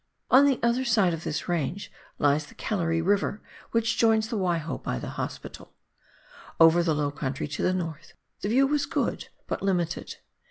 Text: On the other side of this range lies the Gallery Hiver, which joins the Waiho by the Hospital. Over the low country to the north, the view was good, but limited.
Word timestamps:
On 0.31 0.47
the 0.47 0.59
other 0.63 0.83
side 0.83 1.13
of 1.13 1.23
this 1.23 1.47
range 1.47 1.91
lies 2.17 2.47
the 2.47 2.55
Gallery 2.55 3.01
Hiver, 3.01 3.39
which 3.69 3.99
joins 3.99 4.29
the 4.29 4.35
Waiho 4.35 4.81
by 4.81 4.97
the 4.97 5.09
Hospital. 5.11 5.73
Over 6.59 6.81
the 6.81 6.95
low 6.95 7.11
country 7.11 7.47
to 7.49 7.61
the 7.61 7.71
north, 7.71 8.13
the 8.39 8.49
view 8.49 8.65
was 8.65 8.87
good, 8.87 9.27
but 9.45 9.61
limited. 9.61 10.15